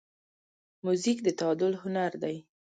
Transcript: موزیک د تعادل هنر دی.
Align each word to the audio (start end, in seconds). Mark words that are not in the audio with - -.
موزیک 0.85 1.17
د 1.23 1.27
تعادل 1.39 1.73
هنر 1.81 2.11
دی. 2.23 2.35